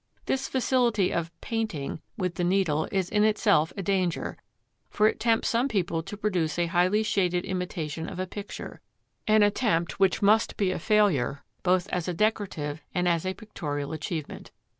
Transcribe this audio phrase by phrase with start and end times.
[0.25, 4.35] This facility of "painting" with the needle is in itself a danger,
[4.89, 8.81] for it tempts some people to produce a highly shaded imitation of a picture,
[9.27, 13.93] an attempt which must be a failure both as a decorative and as a pictorial
[13.93, 14.49] achievement.